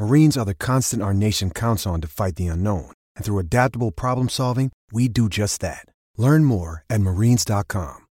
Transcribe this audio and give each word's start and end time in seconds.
Marines 0.00 0.38
are 0.38 0.46
the 0.46 0.54
constant 0.54 1.02
our 1.02 1.12
nation 1.12 1.50
counts 1.50 1.86
on 1.86 2.00
to 2.00 2.08
fight 2.08 2.36
the 2.36 2.46
unknown. 2.46 2.90
And 3.16 3.22
through 3.22 3.38
adaptable 3.38 3.92
problem 3.92 4.30
solving, 4.30 4.72
we 4.90 5.08
do 5.08 5.28
just 5.28 5.60
that. 5.60 5.84
Learn 6.16 6.46
more 6.46 6.86
at 6.88 7.02
marines.com. 7.02 8.06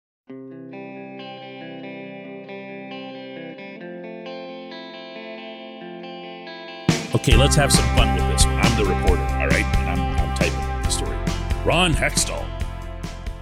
Okay, 7.16 7.36
let's 7.36 7.56
have 7.56 7.72
some 7.72 7.86
fun 7.96 8.14
with 8.14 8.28
this 8.30 8.46
one. 8.46 8.60
I'm 8.60 8.78
the 8.78 8.86
reporter, 8.86 9.24
all 9.24 9.48
right? 9.48 9.66
And 9.78 9.90
I'm, 9.90 10.20
I'm 10.20 10.38
typing 10.38 10.84
the 10.84 10.90
story. 10.92 11.18
Ron 11.66 11.96
Hextall 11.96 12.48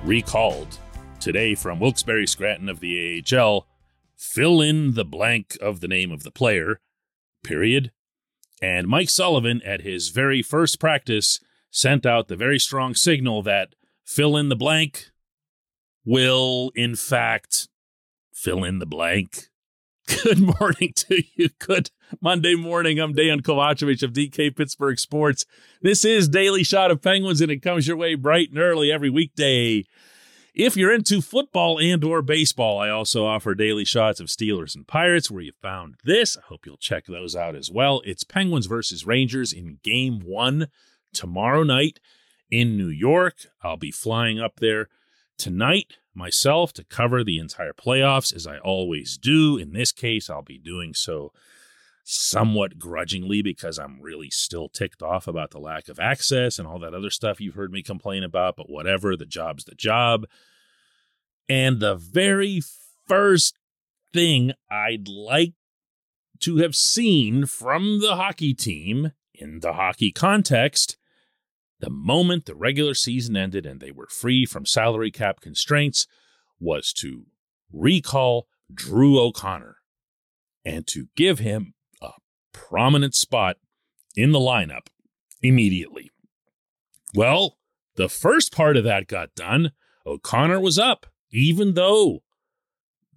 recalled 0.05 0.77
today 1.19 1.53
from 1.53 1.81
Wilkes-Barre 1.81 2.25
Scranton 2.25 2.69
of 2.69 2.79
the 2.79 3.21
AHL. 3.29 3.67
Fill 4.15 4.61
in 4.61 4.93
the 4.93 5.03
blank 5.03 5.57
of 5.61 5.81
the 5.81 5.89
name 5.89 6.13
of 6.13 6.23
the 6.23 6.31
player, 6.31 6.79
period. 7.43 7.91
And 8.61 8.87
Mike 8.87 9.09
Sullivan, 9.09 9.61
at 9.63 9.81
his 9.81 10.09
very 10.09 10.41
first 10.41 10.79
practice, 10.79 11.39
sent 11.69 12.05
out 12.05 12.27
the 12.27 12.35
very 12.35 12.59
strong 12.59 12.95
signal 12.95 13.43
that 13.43 13.75
fill 14.03 14.35
in 14.35 14.49
the 14.49 14.55
blank 14.55 15.11
will, 16.05 16.71
in 16.75 16.95
fact, 16.95 17.67
fill 18.33 18.63
in 18.63 18.79
the 18.79 18.85
blank. 18.85 19.49
Good 20.23 20.39
morning 20.39 20.93
to 20.95 21.21
you. 21.35 21.49
Good 21.59 21.91
Monday 22.21 22.55
morning. 22.55 22.97
I'm 22.97 23.13
Dan 23.13 23.41
Kovacevic 23.41 24.01
of 24.01 24.13
DK 24.13 24.55
Pittsburgh 24.55 24.97
Sports. 24.97 25.45
This 25.81 26.05
is 26.05 26.29
Daily 26.29 26.63
Shot 26.63 26.91
of 26.91 27.01
Penguins, 27.01 27.41
and 27.41 27.51
it 27.51 27.61
comes 27.61 27.87
your 27.87 27.97
way 27.97 28.15
bright 28.15 28.49
and 28.49 28.57
early 28.57 28.89
every 28.89 29.09
weekday. 29.09 29.83
If 30.59 30.75
you're 30.75 30.91
into 30.91 31.21
football 31.21 31.77
and 31.77 32.03
or 32.03 32.23
baseball, 32.23 32.79
I 32.79 32.89
also 32.89 33.27
offer 33.27 33.53
daily 33.53 33.85
shots 33.85 34.19
of 34.19 34.25
Steelers 34.25 34.75
and 34.75 34.87
Pirates 34.87 35.29
where 35.29 35.43
you 35.43 35.51
found 35.61 35.97
this. 36.03 36.35
I 36.35 36.41
hope 36.47 36.65
you'll 36.65 36.77
check 36.77 37.05
those 37.05 37.35
out 37.35 37.53
as 37.55 37.69
well. 37.69 38.01
It's 38.05 38.23
Penguins 38.23 38.65
versus 38.65 39.05
Rangers 39.05 39.53
in 39.53 39.77
game 39.83 40.19
1 40.19 40.67
tomorrow 41.13 41.61
night 41.61 41.99
in 42.49 42.75
New 42.75 42.87
York. 42.87 43.35
I'll 43.61 43.77
be 43.77 43.91
flying 43.91 44.39
up 44.39 44.55
there 44.59 44.87
tonight 45.37 45.97
myself 46.15 46.73
to 46.73 46.83
cover 46.83 47.23
the 47.23 47.37
entire 47.37 47.73
playoffs 47.73 48.35
as 48.35 48.47
I 48.47 48.57
always 48.57 49.15
do. 49.15 49.59
In 49.59 49.73
this 49.73 49.91
case, 49.91 50.27
I'll 50.27 50.41
be 50.41 50.57
doing 50.57 50.95
so 50.95 51.33
somewhat 52.09 52.79
grudgingly 52.79 53.41
because 53.41 53.77
I'm 53.77 54.01
really 54.01 54.29
still 54.29 54.69
ticked 54.69 55.03
off 55.03 55.27
about 55.27 55.51
the 55.51 55.59
lack 55.59 55.89
of 55.89 55.99
access 55.99 56.57
and 56.57 56.65
all 56.65 56.79
that 56.79 56.93
other 56.93 57.09
stuff 57.09 57.41
you've 57.41 57.55
heard 57.55 57.71
me 57.71 57.83
complain 57.83 58.23
about, 58.23 58.55
but 58.55 58.69
whatever, 58.69 59.17
the 59.17 59.25
job's 59.25 59.65
the 59.65 59.75
job. 59.75 60.25
And 61.49 61.79
the 61.79 61.95
very 61.95 62.61
first 63.07 63.57
thing 64.13 64.53
I'd 64.69 65.07
like 65.07 65.53
to 66.39 66.57
have 66.57 66.75
seen 66.75 67.45
from 67.45 67.99
the 67.99 68.15
hockey 68.15 68.53
team 68.53 69.11
in 69.33 69.59
the 69.59 69.73
hockey 69.73 70.11
context, 70.11 70.97
the 71.79 71.89
moment 71.89 72.45
the 72.45 72.55
regular 72.55 72.93
season 72.93 73.37
ended 73.37 73.65
and 73.65 73.79
they 73.79 73.91
were 73.91 74.07
free 74.07 74.45
from 74.45 74.65
salary 74.65 75.11
cap 75.11 75.41
constraints, 75.41 76.07
was 76.59 76.91
to 76.93 77.25
recall 77.71 78.47
Drew 78.73 79.19
O'Connor 79.19 79.77
and 80.65 80.85
to 80.87 81.07
give 81.15 81.39
him 81.39 81.73
a 82.01 82.11
prominent 82.51 83.15
spot 83.15 83.57
in 84.15 84.31
the 84.31 84.39
lineup 84.39 84.87
immediately. 85.41 86.11
Well, 87.13 87.57
the 87.95 88.09
first 88.09 88.51
part 88.51 88.75
of 88.75 88.83
that 88.83 89.07
got 89.07 89.35
done. 89.35 89.71
O'Connor 90.05 90.59
was 90.59 90.77
up, 90.79 91.05
even 91.31 91.73
though 91.73 92.23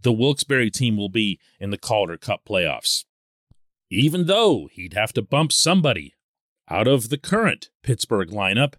the 0.03 0.13
Wilkes-Barre 0.13 0.71
team 0.71 0.97
will 0.97 1.09
be 1.09 1.39
in 1.59 1.71
the 1.71 1.79
Calder 1.79 2.17
Cup 2.17 2.43
playoffs. 2.49 3.05
Even 3.91 4.27
though 4.27 4.69
he'd 4.73 4.95
have 4.95 5.13
to 5.13 5.23
bump 5.23 5.53
somebody 5.53 6.15
out 6.69 6.87
of 6.87 7.09
the 7.09 7.19
current 7.19 7.69
Pittsburgh 7.83 8.31
lineup 8.31 8.75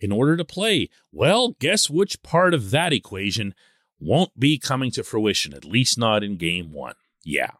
in 0.00 0.12
order 0.12 0.36
to 0.36 0.44
play. 0.44 0.88
Well, 1.10 1.56
guess 1.58 1.88
which 1.88 2.22
part 2.22 2.54
of 2.54 2.70
that 2.70 2.92
equation 2.92 3.54
won't 3.98 4.38
be 4.38 4.58
coming 4.58 4.90
to 4.92 5.02
fruition, 5.02 5.54
at 5.54 5.64
least 5.64 5.98
not 5.98 6.22
in 6.22 6.36
game 6.36 6.72
one. 6.72 6.96
Yeah, 7.24 7.52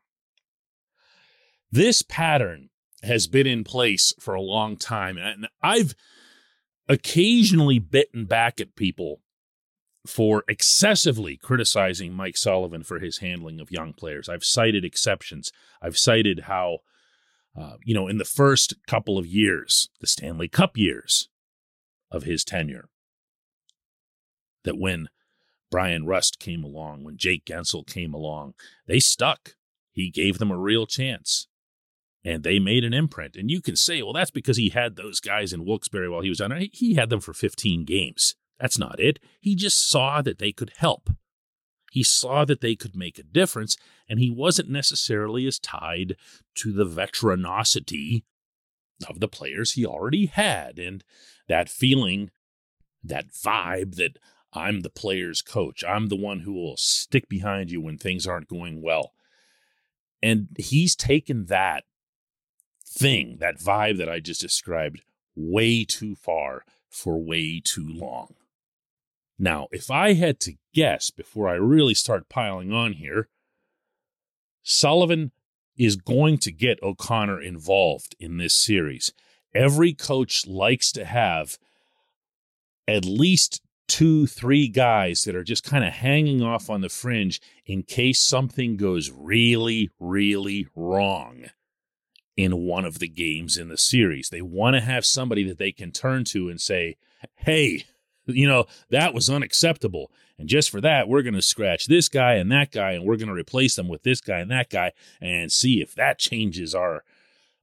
this 1.72 2.02
pattern 2.02 2.68
has 3.02 3.26
been 3.26 3.46
in 3.46 3.64
place 3.64 4.12
for 4.20 4.34
a 4.34 4.42
long 4.42 4.76
time. 4.76 5.16
And 5.16 5.48
I've 5.62 5.94
occasionally 6.88 7.78
bitten 7.78 8.26
back 8.26 8.60
at 8.60 8.76
people 8.76 9.20
for 10.06 10.44
excessively 10.48 11.36
criticizing 11.36 12.12
Mike 12.12 12.36
Sullivan 12.36 12.82
for 12.82 12.98
his 12.98 13.18
handling 13.18 13.60
of 13.60 13.70
young 13.70 13.92
players. 13.92 14.28
I've 14.28 14.44
cited 14.44 14.84
exceptions. 14.84 15.52
I've 15.80 15.96
cited 15.96 16.40
how, 16.40 16.78
uh, 17.58 17.74
you 17.84 17.94
know, 17.94 18.08
in 18.08 18.18
the 18.18 18.24
first 18.24 18.74
couple 18.86 19.16
of 19.16 19.26
years, 19.26 19.88
the 20.00 20.06
Stanley 20.06 20.48
Cup 20.48 20.76
years 20.76 21.28
of 22.10 22.24
his 22.24 22.44
tenure, 22.44 22.88
that 24.64 24.78
when 24.78 25.08
Bryan 25.70 26.04
Rust 26.04 26.38
came 26.38 26.64
along, 26.64 27.04
when 27.04 27.16
Jake 27.16 27.44
Guentzel 27.44 27.86
came 27.86 28.12
along, 28.12 28.54
they 28.86 29.00
stuck. 29.00 29.54
He 29.92 30.10
gave 30.10 30.38
them 30.38 30.50
a 30.50 30.58
real 30.58 30.86
chance 30.86 31.46
and 32.24 32.42
they 32.42 32.58
made 32.58 32.84
an 32.84 32.94
imprint. 32.94 33.36
And 33.36 33.50
you 33.50 33.60
can 33.60 33.76
say, 33.76 34.02
well, 34.02 34.12
that's 34.12 34.30
because 34.30 34.56
he 34.56 34.68
had 34.68 34.96
those 34.96 35.20
guys 35.20 35.52
in 35.52 35.64
Wilkes-Barre 35.64 36.10
while 36.10 36.22
he 36.22 36.28
was 36.28 36.40
on. 36.40 36.52
He 36.72 36.94
had 36.94 37.10
them 37.10 37.20
for 37.20 37.32
15 37.32 37.84
games. 37.84 38.36
That's 38.62 38.78
not 38.78 39.00
it. 39.00 39.18
He 39.40 39.56
just 39.56 39.90
saw 39.90 40.22
that 40.22 40.38
they 40.38 40.52
could 40.52 40.70
help. 40.76 41.10
He 41.90 42.04
saw 42.04 42.44
that 42.44 42.60
they 42.60 42.76
could 42.76 42.94
make 42.94 43.18
a 43.18 43.24
difference, 43.24 43.76
and 44.08 44.20
he 44.20 44.30
wasn't 44.30 44.70
necessarily 44.70 45.48
as 45.48 45.58
tied 45.58 46.14
to 46.54 46.72
the 46.72 46.86
veteranosity 46.86 48.22
of 49.08 49.18
the 49.18 49.26
players 49.26 49.72
he 49.72 49.84
already 49.84 50.26
had 50.26 50.78
and 50.78 51.02
that 51.48 51.68
feeling, 51.68 52.30
that 53.02 53.32
vibe 53.32 53.96
that 53.96 54.16
I'm 54.52 54.82
the 54.82 54.90
player's 54.90 55.42
coach. 55.42 55.82
I'm 55.82 56.06
the 56.06 56.14
one 56.14 56.40
who 56.40 56.52
will 56.52 56.76
stick 56.76 57.28
behind 57.28 57.72
you 57.72 57.80
when 57.80 57.98
things 57.98 58.28
aren't 58.28 58.46
going 58.46 58.80
well. 58.80 59.12
And 60.22 60.50
he's 60.56 60.94
taken 60.94 61.46
that 61.46 61.82
thing, 62.86 63.38
that 63.40 63.58
vibe 63.58 63.98
that 63.98 64.08
I 64.08 64.20
just 64.20 64.40
described, 64.40 65.02
way 65.34 65.84
too 65.84 66.14
far 66.14 66.64
for 66.88 67.20
way 67.20 67.60
too 67.60 67.88
long. 67.88 68.36
Now, 69.42 69.66
if 69.72 69.90
I 69.90 70.12
had 70.12 70.38
to 70.42 70.54
guess 70.72 71.10
before 71.10 71.48
I 71.48 71.54
really 71.54 71.94
start 71.94 72.28
piling 72.28 72.72
on 72.72 72.92
here, 72.92 73.28
Sullivan 74.62 75.32
is 75.76 75.96
going 75.96 76.38
to 76.38 76.52
get 76.52 76.80
O'Connor 76.80 77.42
involved 77.42 78.14
in 78.20 78.36
this 78.36 78.54
series. 78.54 79.12
Every 79.52 79.94
coach 79.94 80.46
likes 80.46 80.92
to 80.92 81.04
have 81.04 81.58
at 82.86 83.04
least 83.04 83.60
two, 83.88 84.28
three 84.28 84.68
guys 84.68 85.22
that 85.22 85.34
are 85.34 85.42
just 85.42 85.64
kind 85.64 85.82
of 85.82 85.92
hanging 85.92 86.40
off 86.40 86.70
on 86.70 86.80
the 86.80 86.88
fringe 86.88 87.40
in 87.66 87.82
case 87.82 88.20
something 88.20 88.76
goes 88.76 89.10
really, 89.10 89.90
really 89.98 90.68
wrong 90.76 91.46
in 92.36 92.58
one 92.58 92.84
of 92.84 93.00
the 93.00 93.08
games 93.08 93.58
in 93.58 93.66
the 93.66 93.76
series. 93.76 94.28
They 94.28 94.40
want 94.40 94.74
to 94.74 94.80
have 94.80 95.04
somebody 95.04 95.42
that 95.48 95.58
they 95.58 95.72
can 95.72 95.90
turn 95.90 96.22
to 96.26 96.48
and 96.48 96.60
say, 96.60 96.96
hey, 97.38 97.86
you 98.34 98.46
know, 98.46 98.66
that 98.90 99.14
was 99.14 99.30
unacceptable. 99.30 100.10
And 100.38 100.48
just 100.48 100.70
for 100.70 100.80
that, 100.80 101.08
we're 101.08 101.22
going 101.22 101.34
to 101.34 101.42
scratch 101.42 101.86
this 101.86 102.08
guy 102.08 102.34
and 102.34 102.50
that 102.52 102.72
guy, 102.72 102.92
and 102.92 103.04
we're 103.04 103.16
going 103.16 103.28
to 103.28 103.34
replace 103.34 103.76
them 103.76 103.88
with 103.88 104.02
this 104.02 104.20
guy 104.20 104.40
and 104.40 104.50
that 104.50 104.70
guy 104.70 104.92
and 105.20 105.52
see 105.52 105.80
if 105.80 105.94
that 105.94 106.18
changes 106.18 106.74
our 106.74 107.04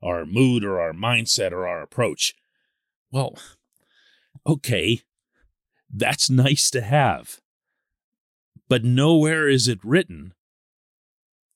our 0.02 0.26
mood 0.26 0.64
or 0.64 0.80
our 0.80 0.94
mindset 0.94 1.52
or 1.52 1.68
our 1.68 1.82
approach. 1.82 2.34
Well, 3.12 3.38
okay, 4.48 5.02
that's 5.94 6.30
nice 6.30 6.70
to 6.72 6.82
have. 6.82 7.42
But 8.70 8.86
nowhere 8.86 9.50
is 9.50 9.68
it 9.68 9.84
written 9.84 10.34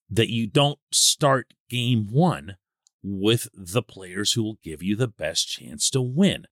that 0.09 0.29
you 0.29 0.47
don't 0.47 0.79
start 0.91 1.53
game 1.69 2.07
one 2.11 2.57
with 3.03 3.47
the 3.53 3.83
players 3.83 4.33
who 4.33 4.43
will 4.43 4.59
give 4.63 4.81
you 4.81 4.95
the 4.95 5.07
best 5.07 5.47
chance 5.47 5.89
to 5.91 6.01
win. 6.01 6.45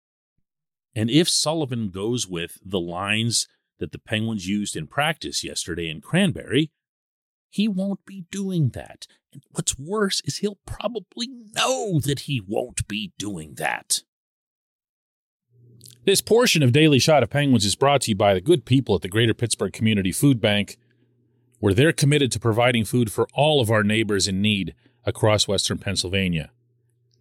And 0.98 1.10
if 1.10 1.28
Sullivan 1.28 1.90
goes 1.90 2.26
with 2.26 2.58
the 2.60 2.80
lines 2.80 3.46
that 3.78 3.92
the 3.92 4.00
Penguins 4.00 4.48
used 4.48 4.74
in 4.74 4.88
practice 4.88 5.44
yesterday 5.44 5.88
in 5.88 6.00
Cranberry, 6.00 6.72
he 7.48 7.68
won't 7.68 8.04
be 8.04 8.24
doing 8.32 8.70
that. 8.70 9.06
And 9.32 9.40
what's 9.52 9.78
worse 9.78 10.20
is 10.24 10.38
he'll 10.38 10.58
probably 10.66 11.28
know 11.54 12.00
that 12.00 12.22
he 12.22 12.40
won't 12.40 12.88
be 12.88 13.12
doing 13.16 13.54
that. 13.58 14.02
This 16.04 16.20
portion 16.20 16.64
of 16.64 16.72
Daily 16.72 16.98
Shot 16.98 17.22
of 17.22 17.30
Penguins 17.30 17.64
is 17.64 17.76
brought 17.76 18.00
to 18.00 18.10
you 18.10 18.16
by 18.16 18.34
the 18.34 18.40
good 18.40 18.64
people 18.64 18.96
at 18.96 19.02
the 19.02 19.08
Greater 19.08 19.34
Pittsburgh 19.34 19.72
Community 19.72 20.10
Food 20.10 20.40
Bank, 20.40 20.78
where 21.60 21.74
they're 21.74 21.92
committed 21.92 22.32
to 22.32 22.40
providing 22.40 22.84
food 22.84 23.12
for 23.12 23.28
all 23.32 23.60
of 23.60 23.70
our 23.70 23.84
neighbors 23.84 24.26
in 24.26 24.42
need 24.42 24.74
across 25.04 25.46
Western 25.46 25.78
Pennsylvania. 25.78 26.50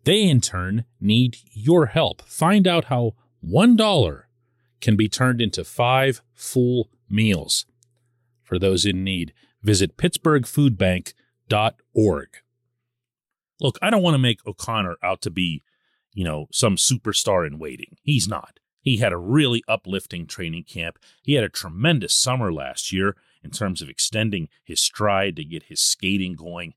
They, 0.04 0.24
in 0.24 0.42
turn, 0.42 0.86
need 1.00 1.38
your 1.52 1.86
help. 1.86 2.24
Find 2.24 2.68
out 2.68 2.86
how 2.86 3.14
$1 3.46 4.24
can 4.82 4.96
be 4.96 5.10
turned 5.10 5.42
into 5.42 5.64
five 5.64 6.22
full 6.34 6.90
meals 7.10 7.66
for 8.44 8.60
those 8.60 8.86
in 8.86 9.04
need. 9.04 9.34
Visit 9.62 9.98
pittsburghfoodbank.org. 9.98 12.28
Look, 13.60 13.80
I 13.82 13.90
don't 13.90 14.04
want 14.04 14.14
to 14.14 14.20
make 14.20 14.46
O'Connor 14.46 14.98
out 15.02 15.24
to 15.24 15.32
be, 15.32 15.64
you 16.14 16.24
know, 16.24 16.46
some 16.52 16.76
superstar 16.76 17.48
in 17.48 17.58
waiting. 17.58 17.98
He's 18.04 18.28
not. 18.28 18.60
He 18.82 18.98
had 18.98 19.12
a 19.12 19.18
really 19.18 19.64
uplifting 19.68 20.28
training 20.28 20.64
camp. 20.64 21.00
He 21.22 21.34
had 21.34 21.44
a 21.44 21.50
tremendous 21.50 22.16
summer 22.16 22.54
last 22.54 22.94
year 22.94 23.18
in 23.44 23.50
terms 23.50 23.82
of 23.82 23.90
extending 23.90 24.48
his 24.64 24.80
stride 24.80 25.36
to 25.36 25.44
get 25.44 25.64
his 25.64 25.82
skating 25.82 26.36
going. 26.36 26.76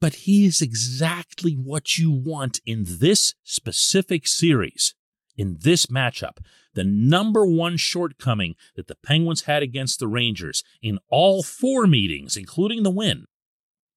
But 0.00 0.14
he 0.14 0.46
is 0.46 0.62
exactly 0.62 1.54
what 1.54 1.98
you 1.98 2.10
want 2.10 2.60
in 2.64 2.84
this 2.86 3.34
specific 3.42 4.28
series, 4.28 4.94
in 5.40 5.56
this 5.62 5.86
matchup. 5.86 6.36
The 6.74 6.84
number 6.84 7.46
one 7.46 7.78
shortcoming 7.78 8.56
that 8.76 8.88
the 8.88 8.94
Penguins 8.94 9.42
had 9.42 9.62
against 9.62 9.98
the 9.98 10.06
Rangers 10.06 10.62
in 10.82 10.98
all 11.08 11.42
four 11.42 11.86
meetings, 11.86 12.36
including 12.36 12.82
the 12.82 12.90
win, 12.90 13.24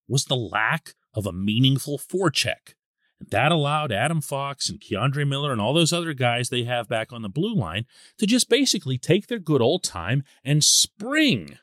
was 0.08 0.26
the 0.26 0.38
lack 0.38 0.94
of 1.14 1.26
a 1.26 1.34
meaningful 1.34 2.00
forecheck. 2.00 2.76
And 3.20 3.30
That 3.30 3.52
allowed 3.52 3.92
Adam 3.92 4.22
Fox 4.22 4.70
and 4.70 4.80
K'Andre 4.80 5.28
Miller 5.28 5.52
and 5.52 5.60
all 5.60 5.74
those 5.74 5.92
other 5.92 6.14
guys 6.14 6.48
they 6.48 6.64
have 6.64 6.88
back 6.88 7.12
on 7.12 7.24
the 7.24 7.30
blue 7.30 7.54
line 7.54 7.88
to 8.20 8.26
just 8.26 8.50
basically 8.50 8.98
take 8.98 9.28
their 9.28 9.38
good 9.38 9.62
old 9.62 9.84
time 9.84 10.24
and 10.46 10.64
spring 10.64 11.58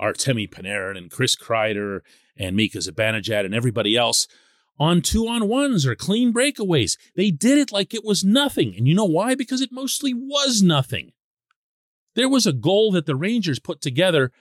Artemi 0.00 0.50
Panarin 0.50 0.98
and 0.98 1.12
Chris 1.12 1.36
Kreider 1.36 2.00
and 2.36 2.56
Mika 2.56 2.78
Zibanejad 2.78 3.44
and 3.44 3.54
everybody 3.54 3.96
else 3.96 4.26
on 4.78 5.00
two 5.00 5.26
on 5.26 5.48
ones 5.48 5.86
or 5.86 5.94
clean 5.94 6.32
breakaways. 6.32 6.96
They 7.14 7.30
did 7.30 7.58
it 7.58 7.72
like 7.72 7.94
it 7.94 8.04
was 8.04 8.24
nothing. 8.24 8.74
And 8.76 8.86
you 8.86 8.94
know 8.94 9.04
why? 9.04 9.34
Because 9.34 9.60
it 9.60 9.72
mostly 9.72 10.12
was 10.12 10.62
nothing. 10.62 11.12
There 12.14 12.28
was 12.28 12.46
a 12.46 12.52
goal 12.52 12.92
that 12.92 13.06
the 13.06 13.16
Rangers 13.16 13.58
put 13.58 13.80
together 13.80 14.32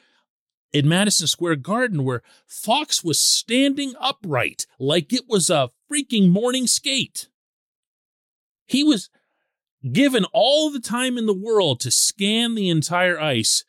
in 0.72 0.90
Madison 0.90 1.28
Square 1.28 1.58
Garden 1.58 2.04
where 2.04 2.22
Fox 2.48 3.04
was 3.04 3.20
standing 3.20 3.94
upright 4.00 4.66
like 4.80 5.14
it 5.14 5.24
was 5.28 5.50
a 5.50 5.70
freaking 5.92 6.30
morning 6.30 6.68
skate. 6.68 7.30
He 8.66 8.84
was 8.84 9.10
given 9.92 10.26
all 10.34 10.72
the 10.72 10.80
time 10.80 11.18
in 11.18 11.26
the 11.28 11.34
world 11.34 11.80
to 11.82 11.92
scan 11.92 12.56
the 12.56 12.70
entire 12.70 13.20
ice 13.20 13.64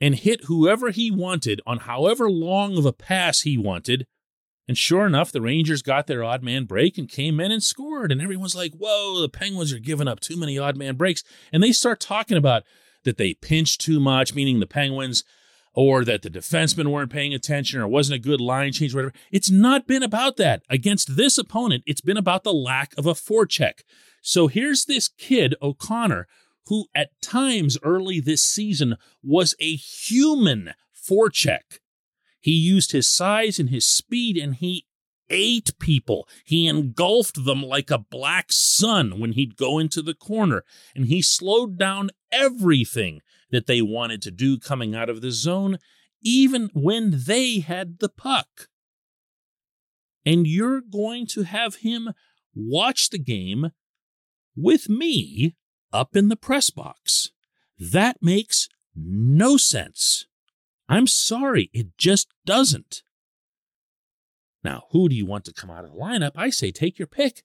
and 0.00 0.16
hit 0.16 0.44
whoever 0.44 0.90
he 0.90 1.10
wanted 1.10 1.60
on 1.66 1.78
however 1.78 2.30
long 2.30 2.76
of 2.76 2.84
a 2.84 2.92
pass 2.92 3.42
he 3.42 3.56
wanted. 3.56 4.06
And 4.68 4.78
sure 4.78 5.06
enough, 5.06 5.32
the 5.32 5.40
Rangers 5.40 5.82
got 5.82 6.06
their 6.06 6.22
odd 6.22 6.42
man 6.42 6.64
break 6.64 6.96
and 6.96 7.08
came 7.08 7.40
in 7.40 7.50
and 7.50 7.62
scored. 7.62 8.12
And 8.12 8.22
everyone's 8.22 8.54
like, 8.54 8.72
whoa, 8.74 9.20
the 9.20 9.28
Penguins 9.28 9.72
are 9.72 9.78
giving 9.78 10.08
up 10.08 10.20
too 10.20 10.36
many 10.36 10.58
odd 10.58 10.76
man 10.76 10.96
breaks. 10.96 11.24
And 11.52 11.62
they 11.62 11.72
start 11.72 12.00
talking 12.00 12.36
about 12.36 12.62
that 13.04 13.16
they 13.16 13.34
pinched 13.34 13.80
too 13.80 13.98
much, 13.98 14.34
meaning 14.34 14.60
the 14.60 14.66
Penguins 14.66 15.24
or 15.74 16.04
that 16.04 16.22
the 16.22 16.30
defensemen 16.30 16.88
weren't 16.88 17.10
paying 17.10 17.34
attention 17.34 17.80
or 17.80 17.88
wasn't 17.88 18.14
a 18.14 18.22
good 18.22 18.40
line 18.40 18.72
change, 18.72 18.94
whatever. 18.94 19.12
It's 19.30 19.50
not 19.50 19.86
been 19.86 20.02
about 20.02 20.36
that. 20.36 20.62
Against 20.68 21.16
this 21.16 21.38
opponent, 21.38 21.82
it's 21.86 22.00
been 22.00 22.16
about 22.16 22.44
the 22.44 22.52
lack 22.52 22.92
of 22.96 23.06
a 23.06 23.14
forecheck. 23.14 23.80
So 24.20 24.46
here's 24.46 24.84
this 24.84 25.08
kid, 25.08 25.54
O'Connor, 25.62 26.28
who 26.66 26.86
at 26.94 27.10
times 27.20 27.78
early 27.82 28.20
this 28.20 28.44
season 28.44 28.96
was 29.22 29.54
a 29.58 29.74
human 29.74 30.74
forecheck. 30.94 31.80
He 32.42 32.52
used 32.52 32.92
his 32.92 33.08
size 33.08 33.58
and 33.58 33.70
his 33.70 33.86
speed 33.86 34.36
and 34.36 34.56
he 34.56 34.84
ate 35.30 35.78
people. 35.78 36.28
He 36.44 36.66
engulfed 36.66 37.44
them 37.44 37.62
like 37.62 37.90
a 37.90 37.98
black 37.98 38.52
sun 38.52 39.18
when 39.18 39.32
he'd 39.32 39.56
go 39.56 39.78
into 39.78 40.02
the 40.02 40.14
corner, 40.14 40.64
and 40.94 41.06
he 41.06 41.22
slowed 41.22 41.78
down 41.78 42.10
everything 42.30 43.22
that 43.50 43.66
they 43.66 43.80
wanted 43.80 44.20
to 44.22 44.30
do 44.30 44.58
coming 44.58 44.94
out 44.94 45.08
of 45.08 45.22
the 45.22 45.30
zone, 45.30 45.78
even 46.20 46.68
when 46.74 47.22
they 47.26 47.60
had 47.60 47.98
the 48.00 48.08
puck. 48.08 48.68
And 50.26 50.46
you're 50.46 50.80
going 50.80 51.26
to 51.28 51.42
have 51.42 51.76
him 51.76 52.12
watch 52.54 53.10
the 53.10 53.18
game 53.18 53.70
with 54.54 54.88
me 54.88 55.56
up 55.92 56.14
in 56.14 56.28
the 56.28 56.36
press 56.36 56.70
box. 56.70 57.30
That 57.78 58.22
makes 58.22 58.68
no 58.94 59.56
sense. 59.56 60.26
I'm 60.92 61.06
sorry, 61.06 61.70
it 61.72 61.96
just 61.96 62.28
doesn't. 62.44 63.02
Now, 64.62 64.82
who 64.90 65.08
do 65.08 65.14
you 65.14 65.24
want 65.24 65.46
to 65.46 65.54
come 65.54 65.70
out 65.70 65.86
of 65.86 65.92
the 65.92 65.96
lineup? 65.96 66.32
I 66.36 66.50
say 66.50 66.70
take 66.70 66.98
your 66.98 67.08
pick 67.08 67.44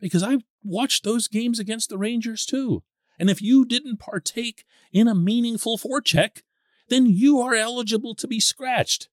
because 0.00 0.22
I've 0.22 0.44
watched 0.62 1.02
those 1.02 1.26
games 1.26 1.58
against 1.58 1.88
the 1.88 1.98
Rangers 1.98 2.46
too. 2.46 2.84
And 3.18 3.28
if 3.28 3.42
you 3.42 3.64
didn't 3.64 3.98
partake 3.98 4.64
in 4.92 5.08
a 5.08 5.16
meaningful 5.16 5.78
forecheck, 5.78 6.42
then 6.88 7.06
you 7.06 7.40
are 7.40 7.56
eligible 7.56 8.14
to 8.14 8.28
be 8.28 8.38
scratched. 8.38 9.08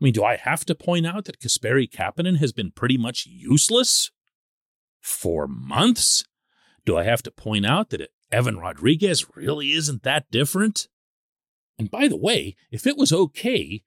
I 0.00 0.04
mean, 0.04 0.14
do 0.14 0.24
I 0.24 0.34
have 0.34 0.64
to 0.64 0.74
point 0.74 1.06
out 1.06 1.26
that 1.26 1.38
Kasperi 1.38 1.88
Kapanen 1.88 2.38
has 2.38 2.52
been 2.52 2.72
pretty 2.72 2.98
much 2.98 3.26
useless 3.26 4.10
for 5.00 5.46
months? 5.46 6.24
Do 6.84 6.96
I 6.96 7.04
have 7.04 7.22
to 7.22 7.30
point 7.30 7.66
out 7.66 7.90
that 7.90 8.10
Evan 8.32 8.58
Rodrigues 8.58 9.36
really 9.36 9.70
isn't 9.70 10.02
that 10.02 10.28
different? 10.32 10.88
And 11.78 11.90
by 11.90 12.08
the 12.08 12.16
way, 12.16 12.56
if 12.70 12.86
it 12.86 12.96
was 12.96 13.12
okay 13.12 13.82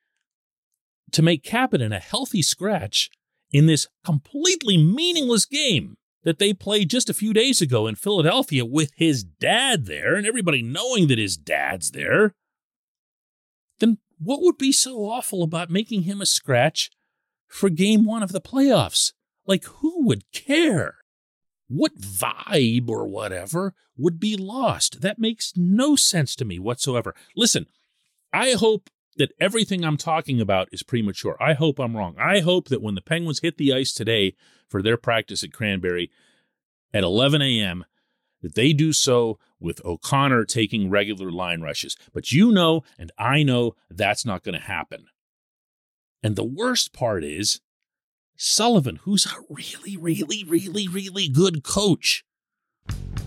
to 1.12 1.22
make 1.22 1.44
Kapanen 1.44 1.96
a 1.96 2.00
healthy 2.00 2.42
scratch 2.42 3.10
in 3.52 3.68
this 3.68 3.88
completely 4.04 4.78
meaningless 4.78 5.46
game, 5.46 5.98
that 6.26 6.40
they 6.40 6.54
played 6.54 6.90
just 6.90 7.10
a 7.10 7.14
few 7.14 7.32
days 7.32 7.62
ago 7.62 7.88
in 7.88 7.96
Philadelphia 7.96 8.66
with 8.66 8.92
his 8.98 9.24
dad 9.24 9.86
there 9.86 10.16
and 10.16 10.28
everybody 10.28 10.62
knowing 10.62 11.08
that 11.08 11.20
his 11.20 11.38
dad's 11.38 11.92
there, 11.92 12.34
then 13.80 14.00
what 14.20 14.42
would 14.42 14.58
be 14.58 14.72
so 14.72 15.06
awful 15.06 15.44
about 15.44 15.70
making 15.70 16.02
him 16.02 16.20
a 16.20 16.26
scratch 16.26 16.90
for 17.48 17.70
game 17.70 18.06
one 18.06 18.24
of 18.24 18.32
the 18.32 18.42
playoffs? 18.42 19.14
Like, 19.46 19.66
who 19.66 20.06
would 20.08 20.24
care? 20.34 20.96
What 21.68 22.00
vibe 22.00 22.90
or 22.90 23.08
whatever 23.08 23.76
would 23.96 24.20
be 24.20 24.36
lost? 24.36 25.02
That 25.02 25.20
makes 25.20 25.54
no 25.56 25.96
sense 25.96 26.36
to 26.38 26.46
me 26.46 26.58
whatsoever. 26.58 27.14
Listen, 27.36 27.68
I 28.36 28.52
hope 28.52 28.90
that 29.16 29.32
everything 29.40 29.86
I'm 29.86 29.96
talking 29.96 30.42
about 30.42 30.68
is 30.74 30.84
premature. 30.84 31.38
I 31.40 31.54
hope 31.54 31.80
I'm 31.80 31.96
wrong. 31.96 32.18
I 32.20 32.42
hope 32.42 32.68
that 32.68 32.82
when 32.82 32.96
the 32.96 33.02
Penguins 33.02 33.40
hit 33.40 33.58
the 33.58 33.72
ice 33.72 33.94
today 33.94 34.36
for 34.68 34.82
their 34.82 34.98
practice 34.98 35.42
at 35.42 35.54
Cranberry 35.54 36.12
at 36.94 37.06
11 37.06 37.42
a.m., 37.42 37.86
that 38.42 38.56
they 38.56 38.74
do 38.74 38.92
so 38.92 39.40
with 39.58 39.84
O'Connor 39.86 40.44
taking 40.44 40.90
regular 40.90 41.32
line 41.32 41.62
rushes. 41.62 41.96
But 42.14 42.34
you 42.34 42.52
know, 42.52 42.84
and 43.00 43.10
I 43.18 43.42
know, 43.42 43.76
that's 43.90 44.26
not 44.26 44.44
going 44.44 44.60
to 44.60 44.66
happen. 44.66 45.06
And 46.22 46.36
the 46.36 46.44
worst 46.44 46.92
part 46.92 47.24
is 47.24 47.62
Sullivan, 48.36 48.98
who's 49.04 49.26
a 49.26 49.40
really, 49.50 49.96
really, 49.96 50.44
really, 50.44 50.90
really 50.90 51.30
good 51.30 51.64
coach, 51.64 52.26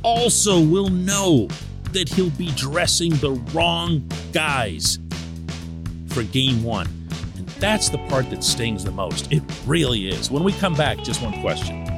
also 0.03 0.63
will 0.63 0.91
know 0.91 1.49
that 1.93 2.09
he'll 2.09 2.31
be 2.31 2.51
dressing 2.53 3.11
the 3.17 3.33
wrong 3.53 4.09
guys 4.33 4.99
for 6.09 6.23
game 6.23 6.63
one. 6.63 6.87
And 7.37 7.49
that's 7.61 7.89
the 7.89 7.99
part 8.09 8.31
that 8.31 8.45
stings 8.45 8.85
the 8.85 8.91
most. 8.91 9.33
It 9.33 9.43
really 9.67 10.09
is. 10.09 10.31
When 10.31 10.45
we 10.45 10.53
come 10.53 10.75
back, 10.75 10.99
just 10.99 11.23
one 11.23 11.41
question. 11.41 11.98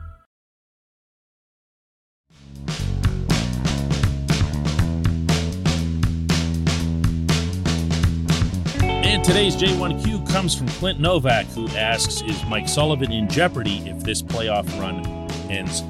And 9.11 9.25
today's 9.25 9.57
J1Q 9.57 10.29
comes 10.29 10.55
from 10.55 10.69
Clint 10.69 11.01
Novak, 11.01 11.45
who 11.47 11.67
asks 11.75 12.21
Is 12.21 12.45
Mike 12.45 12.69
Sullivan 12.69 13.11
in 13.11 13.27
jeopardy 13.27 13.79
if 13.79 13.99
this 14.05 14.21
playoff 14.21 14.65
run 14.79 15.05
ends 15.51 15.83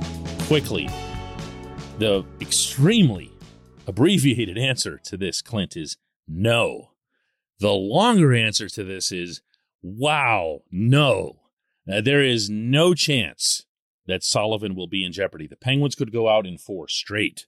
quickly? 0.47 0.89
The 1.99 2.25
extremely 2.41 3.31
abbreviated 3.85 4.57
answer 4.57 4.97
to 5.03 5.17
this, 5.17 5.43
Clint, 5.43 5.77
is 5.77 5.97
no. 6.27 6.93
The 7.59 7.69
longer 7.69 8.33
answer 8.33 8.67
to 8.69 8.83
this 8.83 9.11
is 9.11 9.43
wow, 9.83 10.61
no. 10.71 11.41
Uh, 11.87 12.01
there 12.01 12.23
is 12.23 12.49
no 12.49 12.95
chance 12.95 13.67
that 14.07 14.23
Sullivan 14.23 14.73
will 14.73 14.87
be 14.87 15.05
in 15.05 15.11
jeopardy. 15.11 15.45
The 15.45 15.57
Penguins 15.57 15.93
could 15.93 16.11
go 16.11 16.27
out 16.27 16.47
in 16.47 16.57
four 16.57 16.87
straight, 16.87 17.45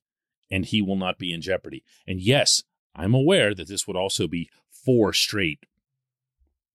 and 0.52 0.66
he 0.66 0.84
will 0.84 0.98
not 0.98 1.18
be 1.18 1.34
in 1.34 1.42
jeopardy. 1.42 1.84
And 2.06 2.22
yes, 2.22 2.62
I'm 2.96 3.16
aware 3.16 3.56
that 3.56 3.68
this 3.68 3.88
would 3.88 3.98
also 3.98 4.28
be 4.28 4.52
four 4.84 5.14
straight 5.14 5.66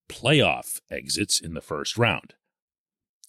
playoff 0.09 0.81
exits 0.91 1.41
in 1.41 1.55
the 1.55 1.61
first 1.61 1.99
round. 1.99 2.35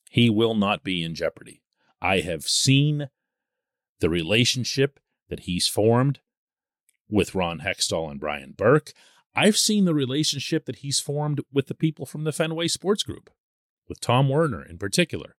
He 0.09 0.29
will 0.29 0.55
not 0.55 0.83
be 0.83 1.03
in 1.03 1.13
jeopardy. 1.13 1.61
I 2.01 2.21
have 2.21 2.43
seen 2.43 3.09
the 3.99 4.09
relationship 4.09 4.99
that 5.29 5.41
he's 5.41 5.67
formed 5.67 6.19
with 7.09 7.35
Ron 7.35 7.59
Hextall 7.59 8.09
and 8.09 8.19
Brian 8.19 8.53
Burke. 8.57 8.93
I've 9.35 9.57
seen 9.57 9.85
the 9.85 9.93
relationship 9.93 10.65
that 10.65 10.77
he's 10.77 10.99
formed 10.99 11.41
with 11.51 11.67
the 11.67 11.75
people 11.75 12.05
from 12.05 12.23
the 12.23 12.31
Fenway 12.31 12.67
Sports 12.67 13.03
Group, 13.03 13.29
with 13.87 13.99
Tom 13.99 14.29
Werner 14.29 14.63
in 14.63 14.77
particular. 14.77 15.35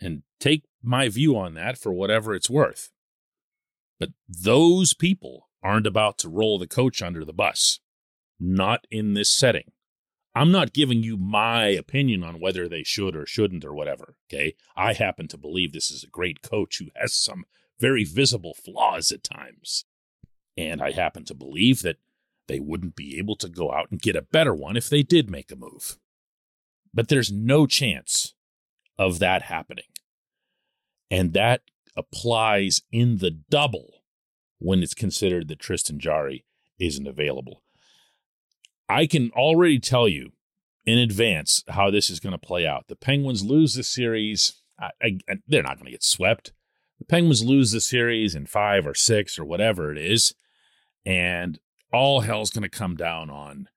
And 0.00 0.22
take 0.40 0.64
my 0.82 1.08
view 1.08 1.38
on 1.38 1.54
that 1.54 1.78
for 1.78 1.92
whatever 1.92 2.34
it's 2.34 2.50
worth. 2.50 2.90
But 4.00 4.10
those 4.28 4.92
people 4.92 5.48
aren't 5.62 5.86
about 5.86 6.18
to 6.18 6.28
roll 6.28 6.58
the 6.58 6.66
coach 6.66 7.00
under 7.00 7.24
the 7.24 7.32
bus 7.32 7.78
not 8.38 8.86
in 8.90 9.14
this 9.14 9.30
setting. 9.30 9.72
I'm 10.34 10.50
not 10.50 10.72
giving 10.72 11.02
you 11.02 11.16
my 11.16 11.66
opinion 11.66 12.24
on 12.24 12.40
whether 12.40 12.68
they 12.68 12.82
should 12.82 13.14
or 13.14 13.24
shouldn't 13.24 13.64
or 13.64 13.72
whatever. 13.72 14.16
Okay. 14.28 14.56
I 14.76 14.92
happen 14.92 15.28
to 15.28 15.38
believe 15.38 15.72
this 15.72 15.90
is 15.90 16.02
a 16.02 16.08
great 16.08 16.42
coach 16.42 16.78
who 16.78 16.86
has 16.96 17.14
some 17.14 17.44
very 17.78 18.04
visible 18.04 18.54
flaws 18.54 19.12
at 19.12 19.22
times. 19.22 19.84
And 20.56 20.82
I 20.82 20.90
happen 20.90 21.24
to 21.26 21.34
believe 21.34 21.82
that 21.82 21.98
they 22.48 22.60
wouldn't 22.60 22.96
be 22.96 23.16
able 23.18 23.36
to 23.36 23.48
go 23.48 23.72
out 23.72 23.90
and 23.90 24.00
get 24.00 24.16
a 24.16 24.22
better 24.22 24.54
one 24.54 24.76
if 24.76 24.88
they 24.88 25.02
did 25.02 25.30
make 25.30 25.50
a 25.50 25.56
move. 25.56 25.98
But 26.92 27.08
there's 27.08 27.32
no 27.32 27.66
chance 27.66 28.34
of 28.98 29.18
that 29.20 29.42
happening. 29.42 29.84
And 31.10 31.32
that 31.32 31.62
applies 31.96 32.82
in 32.92 33.18
the 33.18 33.30
double 33.30 34.02
when 34.58 34.82
it's 34.82 34.94
considered 34.94 35.48
that 35.48 35.58
Tristan 35.58 35.98
Jarry 35.98 36.44
isn't 36.78 37.06
available. 37.06 37.63
I 38.88 39.06
can 39.06 39.30
already 39.30 39.78
tell 39.78 40.08
you 40.08 40.32
in 40.84 40.98
advance 40.98 41.64
how 41.68 41.90
this 41.90 42.10
is 42.10 42.20
going 42.20 42.32
to 42.32 42.38
play 42.38 42.66
out. 42.66 42.88
The 42.88 42.96
Penguins 42.96 43.44
lose 43.44 43.74
the 43.74 43.82
series. 43.82 44.60
I, 44.78 44.90
I, 45.02 45.18
they're 45.46 45.62
not 45.62 45.76
going 45.76 45.86
to 45.86 45.92
get 45.92 46.02
swept. 46.02 46.52
The 46.98 47.04
Penguins 47.04 47.42
lose 47.42 47.72
the 47.72 47.80
series 47.80 48.34
in 48.34 48.46
five 48.46 48.86
or 48.86 48.94
six 48.94 49.38
or 49.38 49.44
whatever 49.44 49.90
it 49.90 49.98
is, 49.98 50.34
and 51.04 51.58
all 51.92 52.20
hell's 52.20 52.50
going 52.50 52.62
to 52.62 52.68
come 52.68 52.96
down 52.96 53.30
on 53.30 53.68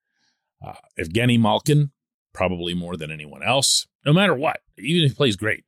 uh, 0.65 0.73
Evgeny 0.99 1.39
Malkin, 1.39 1.91
probably 2.33 2.73
more 2.73 2.95
than 2.97 3.11
anyone 3.11 3.43
else, 3.43 3.87
no 4.05 4.13
matter 4.13 4.35
what, 4.35 4.61
even 4.77 5.03
if 5.03 5.11
he 5.11 5.15
plays 5.15 5.35
great. 5.35 5.63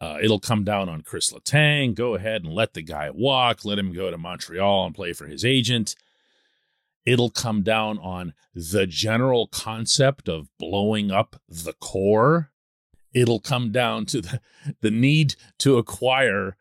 Uh, 0.00 0.16
it'll 0.22 0.40
come 0.40 0.64
down 0.64 0.88
on 0.88 1.02
Chris 1.02 1.30
Letang. 1.30 1.94
Go 1.94 2.14
ahead 2.14 2.42
and 2.42 2.54
let 2.54 2.72
the 2.72 2.82
guy 2.82 3.10
walk. 3.10 3.64
Let 3.66 3.78
him 3.78 3.92
go 3.92 4.10
to 4.10 4.16
Montreal 4.16 4.86
and 4.86 4.94
play 4.94 5.12
for 5.12 5.26
his 5.26 5.44
agent. 5.44 5.94
It'll 7.04 7.30
come 7.30 7.62
down 7.62 7.98
on 7.98 8.34
the 8.54 8.86
general 8.86 9.46
concept 9.46 10.28
of 10.28 10.48
blowing 10.58 11.10
up 11.10 11.40
the 11.48 11.72
core. 11.72 12.52
It'll 13.12 13.40
come 13.40 13.72
down 13.72 14.06
to 14.06 14.20
the, 14.20 14.40
the 14.80 14.90
need 14.90 15.34
to 15.58 15.78
acquire 15.78 16.56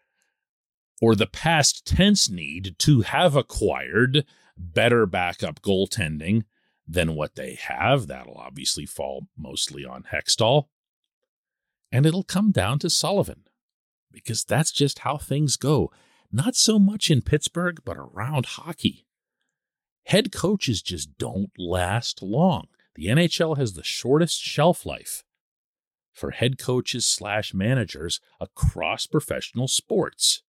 or 1.01 1.15
the 1.15 1.27
past 1.27 1.85
tense 1.85 2.29
need 2.29 2.75
to 2.79 3.01
have 3.01 3.35
acquired 3.35 4.25
better 4.57 5.05
backup 5.05 5.61
goaltending 5.61 6.43
than 6.87 7.15
what 7.15 7.35
they 7.35 7.55
have. 7.55 8.07
That'll 8.07 8.37
obviously 8.37 8.85
fall 8.85 9.27
mostly 9.37 9.85
on 9.85 10.05
Hextall. 10.11 10.65
And 11.91 12.05
it'll 12.05 12.23
come 12.23 12.51
down 12.51 12.79
to 12.79 12.89
Sullivan 12.89 13.43
because 14.11 14.43
that's 14.43 14.71
just 14.71 14.99
how 14.99 15.17
things 15.17 15.55
go. 15.55 15.91
Not 16.31 16.55
so 16.55 16.77
much 16.77 17.09
in 17.09 17.21
Pittsburgh, 17.21 17.79
but 17.85 17.97
around 17.97 18.45
hockey. 18.45 19.05
Head 20.09 20.31
coaches 20.31 20.81
just 20.81 21.19
don't 21.19 21.51
last 21.55 22.23
long. 22.23 22.65
The 22.95 23.05
NHL 23.05 23.57
has 23.59 23.73
the 23.73 23.83
shortest 23.83 24.41
shelf 24.41 24.83
life 24.83 25.23
for 26.11 26.31
head 26.31 26.57
coaches 26.57 27.05
slash 27.05 27.53
managers 27.53 28.19
across 28.39 29.05
professional 29.05 29.67
sports. 29.67 30.41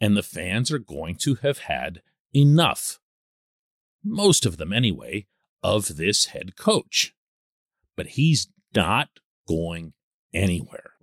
And 0.00 0.16
the 0.16 0.22
fans 0.24 0.72
are 0.72 0.80
going 0.80 1.14
to 1.20 1.36
have 1.36 1.58
had 1.58 2.02
enough, 2.34 2.98
most 4.02 4.44
of 4.44 4.56
them 4.56 4.72
anyway, 4.72 5.26
of 5.62 5.96
this 5.96 6.26
head 6.26 6.56
coach. 6.56 7.14
But 7.96 8.08
he's 8.08 8.48
not 8.74 9.10
going 9.46 9.92
anywhere. 10.34 10.94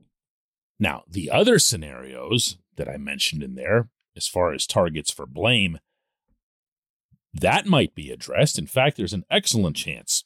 Now, 0.81 1.03
the 1.09 1.31
other 1.31 1.59
scenarios 1.59 2.57
that 2.75 2.89
I 2.89 2.97
mentioned 2.97 3.41
in 3.41 3.55
there, 3.55 3.87
as 4.17 4.27
far 4.27 4.51
as 4.51 4.67
targets 4.67 5.11
for 5.11 5.25
blame, 5.25 5.79
that 7.33 7.65
might 7.65 7.95
be 7.95 8.11
addressed. 8.11 8.59
In 8.59 8.67
fact, 8.67 8.97
there's 8.97 9.13
an 9.13 9.25
excellent 9.29 9.75
chance 9.75 10.23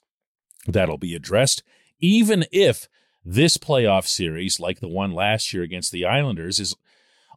that'll 0.67 0.97
be 0.97 1.15
addressed, 1.15 1.63
even 1.99 2.45
if 2.51 2.89
this 3.23 3.57
playoff 3.57 4.05
series, 4.07 4.59
like 4.59 4.79
the 4.79 4.87
one 4.87 5.11
last 5.11 5.53
year 5.53 5.63
against 5.63 5.91
the 5.91 6.05
Islanders, 6.05 6.59
is 6.59 6.75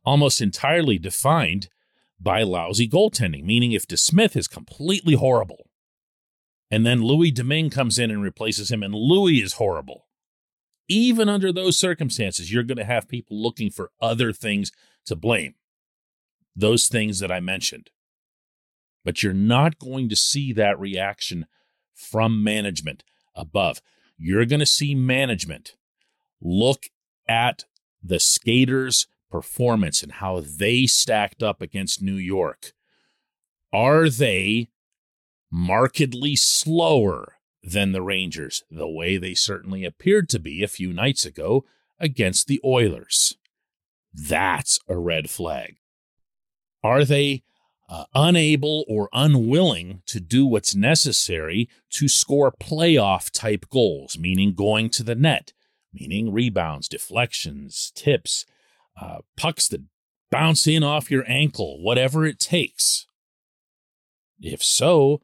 almost 0.04 0.40
entirely 0.40 0.98
defined 0.98 1.68
by 2.18 2.42
lousy 2.42 2.88
goaltending, 2.88 3.44
meaning 3.44 3.72
if 3.72 3.86
DeSmith 3.86 4.36
is 4.36 4.48
completely 4.48 5.14
horrible, 5.14 5.70
and 6.70 6.86
then 6.86 7.02
Louis 7.02 7.30
Domingue 7.30 7.70
comes 7.70 7.98
in 7.98 8.10
and 8.10 8.22
replaces 8.22 8.70
him, 8.70 8.82
and 8.82 8.94
Louis 8.94 9.40
is 9.40 9.54
horrible. 9.54 10.06
Even 10.88 11.28
under 11.28 11.52
those 11.52 11.78
circumstances, 11.78 12.52
you're 12.52 12.62
going 12.62 12.78
to 12.78 12.84
have 12.84 13.08
people 13.08 13.40
looking 13.40 13.70
for 13.70 13.90
other 14.00 14.32
things 14.32 14.70
to 15.06 15.16
blame. 15.16 15.54
Those 16.54 16.88
things 16.88 17.20
that 17.20 17.32
I 17.32 17.40
mentioned 17.40 17.90
but 19.04 19.22
you're 19.22 19.32
not 19.32 19.78
going 19.78 20.08
to 20.08 20.16
see 20.16 20.52
that 20.52 20.78
reaction 20.78 21.46
from 21.94 22.42
management 22.42 23.02
above. 23.34 23.80
You're 24.16 24.46
going 24.46 24.60
to 24.60 24.66
see 24.66 24.94
management 24.94 25.74
look 26.40 26.86
at 27.28 27.64
the 28.02 28.20
skaters' 28.20 29.06
performance 29.30 30.02
and 30.02 30.12
how 30.12 30.40
they 30.40 30.86
stacked 30.86 31.42
up 31.42 31.62
against 31.62 32.02
New 32.02 32.16
York. 32.16 32.72
Are 33.72 34.08
they 34.08 34.68
markedly 35.50 36.36
slower 36.36 37.34
than 37.62 37.92
the 37.92 38.02
Rangers, 38.02 38.64
the 38.70 38.88
way 38.88 39.16
they 39.16 39.34
certainly 39.34 39.84
appeared 39.84 40.28
to 40.30 40.38
be 40.38 40.62
a 40.62 40.68
few 40.68 40.92
nights 40.92 41.24
ago 41.24 41.64
against 41.98 42.46
the 42.46 42.60
Oilers? 42.64 43.36
That's 44.12 44.78
a 44.88 44.98
red 44.98 45.30
flag. 45.30 45.76
Are 46.82 47.04
they 47.04 47.44
uh, 47.90 48.04
unable 48.14 48.84
or 48.88 49.08
unwilling 49.12 50.02
to 50.06 50.20
do 50.20 50.46
what's 50.46 50.76
necessary 50.76 51.68
to 51.90 52.08
score 52.08 52.52
playoff 52.52 53.30
type 53.30 53.66
goals, 53.68 54.16
meaning 54.16 54.54
going 54.54 54.88
to 54.90 55.02
the 55.02 55.16
net, 55.16 55.52
meaning 55.92 56.32
rebounds, 56.32 56.88
deflections, 56.88 57.90
tips, 57.96 58.46
uh, 59.00 59.18
pucks 59.36 59.66
that 59.68 59.82
bounce 60.30 60.68
in 60.68 60.84
off 60.84 61.10
your 61.10 61.24
ankle, 61.26 61.82
whatever 61.82 62.24
it 62.24 62.38
takes. 62.38 63.06
If 64.40 64.62
so, 64.62 65.20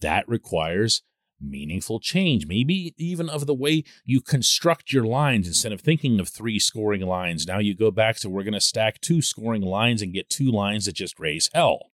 that 0.00 0.26
requires 0.28 1.02
meaningful 1.40 2.00
change, 2.00 2.46
maybe 2.46 2.94
even 2.96 3.28
of 3.28 3.46
the 3.46 3.54
way 3.54 3.84
you 4.04 4.20
construct 4.20 4.92
your 4.92 5.04
lines 5.04 5.46
instead 5.46 5.72
of 5.72 5.80
thinking 5.80 6.18
of 6.20 6.28
three 6.28 6.58
scoring 6.58 7.02
lines. 7.02 7.46
Now 7.46 7.58
you 7.58 7.74
go 7.74 7.90
back 7.90 8.16
to 8.16 8.30
we're 8.30 8.42
going 8.42 8.54
to 8.54 8.60
stack 8.60 9.00
two 9.00 9.22
scoring 9.22 9.62
lines 9.62 10.02
and 10.02 10.12
get 10.12 10.30
two 10.30 10.50
lines 10.50 10.86
that 10.86 10.94
just 10.94 11.18
raise 11.18 11.48
hell. 11.54 11.90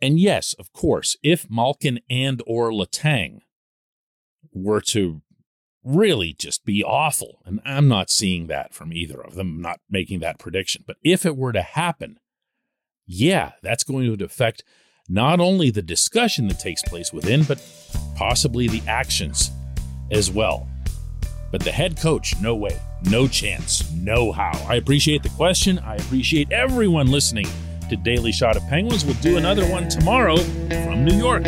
And 0.00 0.18
yes, 0.18 0.54
of 0.58 0.72
course, 0.72 1.16
if 1.22 1.48
Malkin 1.48 2.00
and 2.10 2.42
or 2.46 2.72
Letang 2.72 3.40
were 4.52 4.80
to 4.80 5.22
really 5.84 6.32
just 6.32 6.64
be 6.64 6.82
awful, 6.82 7.40
and 7.44 7.60
I'm 7.64 7.88
not 7.88 8.10
seeing 8.10 8.48
that 8.48 8.74
from 8.74 8.92
either 8.92 9.20
of 9.20 9.34
them, 9.34 9.56
I'm 9.56 9.62
not 9.62 9.80
making 9.88 10.20
that 10.20 10.38
prediction, 10.38 10.84
but 10.86 10.96
if 11.02 11.24
it 11.24 11.36
were 11.36 11.52
to 11.52 11.62
happen, 11.62 12.18
yeah, 13.06 13.52
that's 13.62 13.84
going 13.84 14.16
to 14.16 14.24
affect 14.24 14.64
not 15.08 15.40
only 15.40 15.70
the 15.70 15.82
discussion 15.82 16.48
that 16.48 16.60
takes 16.60 16.82
place 16.82 17.12
within, 17.12 17.44
but 17.44 17.58
possibly 18.22 18.68
the 18.68 18.80
actions 18.86 19.50
as 20.12 20.30
well. 20.30 20.68
But 21.50 21.60
the 21.60 21.72
head 21.72 21.98
coach, 21.98 22.40
no 22.40 22.54
way, 22.54 22.80
no 23.10 23.26
chance, 23.26 23.90
no 23.90 24.30
how. 24.30 24.52
I 24.68 24.76
appreciate 24.76 25.24
the 25.24 25.28
question. 25.30 25.80
I 25.80 25.96
appreciate 25.96 26.52
everyone 26.52 27.08
listening 27.08 27.48
to 27.90 27.96
Daily 27.96 28.30
Shot 28.30 28.56
of 28.56 28.62
Penguins. 28.68 29.04
We'll 29.04 29.14
do 29.14 29.38
another 29.38 29.66
one 29.66 29.88
tomorrow 29.88 30.36
from 30.36 31.04
New 31.04 31.16
York. 31.16 31.42